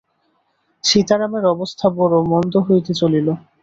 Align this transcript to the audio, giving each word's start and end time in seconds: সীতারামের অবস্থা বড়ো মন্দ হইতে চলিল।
সীতারামের 0.83 1.45
অবস্থা 1.45 1.85
বড়ো 1.97 2.19
মন্দ 2.31 2.53
হইতে 2.67 2.91
চলিল। 2.93 3.27